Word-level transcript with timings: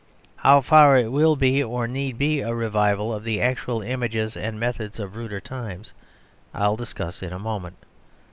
How 0.37 0.61
far 0.61 0.97
it 0.97 1.11
will 1.11 1.35
be, 1.35 1.61
or 1.63 1.87
need 1.87 2.17
be, 2.17 2.39
a 2.39 2.55
revival 2.55 3.13
of 3.13 3.23
the 3.23 3.39
actual 3.39 3.83
images 3.83 4.35
and 4.35 4.59
methods 4.59 4.99
of 4.99 5.15
ruder 5.15 5.39
times 5.39 5.93
I 6.55 6.67
will 6.67 6.75
discuss 6.75 7.21
in 7.21 7.31
a 7.31 7.37
moment. 7.37 7.77